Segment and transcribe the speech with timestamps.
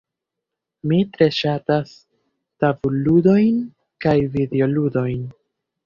[0.91, 1.93] Mi tre ŝatas
[2.65, 3.63] tabulludojn
[4.07, 5.27] kaj videoludojn.